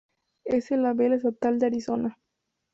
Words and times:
Es 0.45 0.71
el 0.71 0.87
ave 0.87 1.13
estatal 1.13 1.59
de 1.59 1.67
Arizona. 1.67 2.17